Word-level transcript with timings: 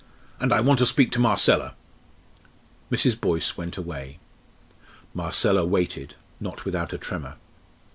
And 0.39 0.51
I 0.51 0.61
want 0.61 0.79
to 0.79 0.87
speak 0.87 1.11
to 1.11 1.19
Marcella." 1.19 1.75
Mrs. 2.91 3.21
Boyce 3.21 3.55
went 3.55 3.77
away. 3.77 4.17
Marcella 5.13 5.63
waited, 5.63 6.15
not 6.39 6.65
without 6.65 6.91
a 6.91 6.97
tremor. 6.97 7.35